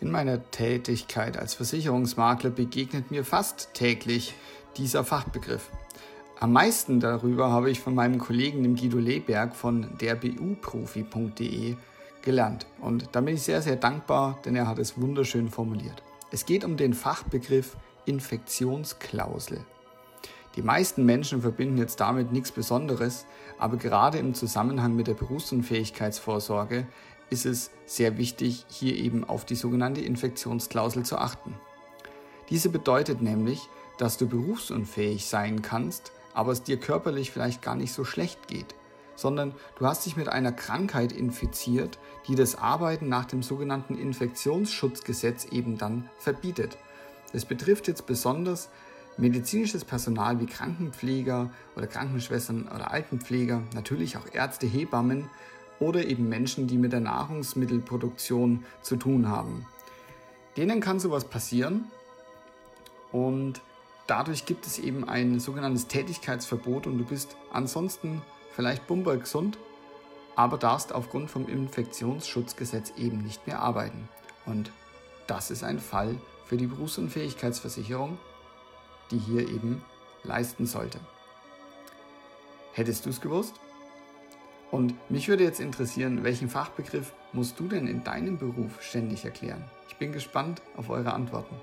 [0.00, 4.34] In meiner Tätigkeit als Versicherungsmakler begegnet mir fast täglich
[4.76, 5.70] dieser Fachbegriff.
[6.38, 11.76] Am meisten darüber habe ich von meinem Kollegen dem Guido Leberg von derbuprofi.de
[12.20, 12.66] gelernt.
[12.80, 16.02] Und da bin ich sehr, sehr dankbar, denn er hat es wunderschön formuliert.
[16.30, 19.64] Es geht um den Fachbegriff Infektionsklausel.
[20.56, 23.26] Die meisten Menschen verbinden jetzt damit nichts Besonderes,
[23.58, 26.86] aber gerade im Zusammenhang mit der Berufsunfähigkeitsvorsorge
[27.30, 31.54] ist es sehr wichtig, hier eben auf die sogenannte Infektionsklausel zu achten.
[32.50, 37.92] Diese bedeutet nämlich, dass du berufsunfähig sein kannst, aber es dir körperlich vielleicht gar nicht
[37.92, 38.74] so schlecht geht,
[39.16, 41.98] sondern du hast dich mit einer Krankheit infiziert,
[42.28, 46.76] die das Arbeiten nach dem sogenannten Infektionsschutzgesetz eben dann verbietet.
[47.32, 48.68] Es betrifft jetzt besonders
[49.16, 55.28] medizinisches Personal wie Krankenpfleger oder Krankenschwestern oder Altenpfleger, natürlich auch Ärzte, Hebammen
[55.80, 59.66] oder eben Menschen, die mit der Nahrungsmittelproduktion zu tun haben.
[60.56, 61.84] Denen kann sowas passieren
[63.12, 63.60] und
[64.06, 68.22] dadurch gibt es eben ein sogenanntes Tätigkeitsverbot und du bist ansonsten
[68.54, 69.58] vielleicht bumpergesund,
[70.34, 74.08] aber darfst aufgrund vom Infektionsschutzgesetz eben nicht mehr arbeiten.
[74.46, 74.70] Und
[75.26, 78.18] das ist ein Fall für die Berufsunfähigkeitsversicherung,
[79.10, 79.82] die hier eben
[80.22, 81.00] leisten sollte.
[82.72, 83.54] Hättest du es gewusst?
[84.70, 89.64] Und mich würde jetzt interessieren, welchen Fachbegriff musst du denn in deinem Beruf ständig erklären?
[89.88, 91.54] Ich bin gespannt auf eure Antworten.